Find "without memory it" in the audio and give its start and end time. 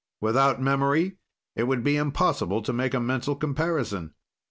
0.19-1.65